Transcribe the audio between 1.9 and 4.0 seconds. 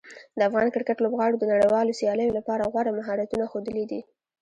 سیالیو لپاره غوره مهارتونه ښودلي